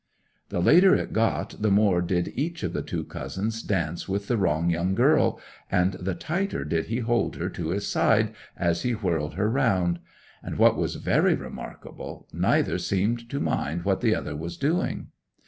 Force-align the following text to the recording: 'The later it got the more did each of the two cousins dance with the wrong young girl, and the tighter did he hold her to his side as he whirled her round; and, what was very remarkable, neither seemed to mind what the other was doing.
'The 0.49 0.59
later 0.59 0.95
it 0.95 1.13
got 1.13 1.61
the 1.61 1.69
more 1.69 2.01
did 2.01 2.33
each 2.35 2.63
of 2.63 2.73
the 2.73 2.81
two 2.81 3.03
cousins 3.03 3.61
dance 3.61 4.09
with 4.09 4.27
the 4.27 4.35
wrong 4.35 4.67
young 4.67 4.95
girl, 4.95 5.39
and 5.69 5.93
the 5.93 6.15
tighter 6.15 6.63
did 6.65 6.87
he 6.87 6.97
hold 7.01 7.35
her 7.35 7.49
to 7.49 7.69
his 7.69 7.85
side 7.85 8.33
as 8.57 8.81
he 8.81 8.93
whirled 8.93 9.35
her 9.35 9.47
round; 9.47 9.99
and, 10.41 10.57
what 10.57 10.75
was 10.75 10.95
very 10.95 11.35
remarkable, 11.35 12.27
neither 12.33 12.79
seemed 12.79 13.29
to 13.29 13.39
mind 13.39 13.85
what 13.85 14.01
the 14.01 14.15
other 14.15 14.35
was 14.35 14.57
doing. 14.57 15.09